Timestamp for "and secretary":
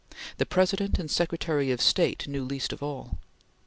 0.97-1.69